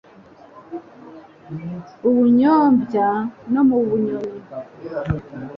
[2.07, 3.07] UBUNYOMBYA
[3.51, 4.39] NO MU BUNYONI.